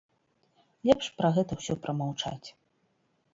[0.89, 2.49] Лепш пра гэта ўсё прамаўчаць.